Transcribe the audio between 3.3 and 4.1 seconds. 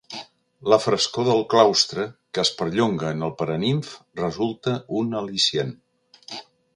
paranimf,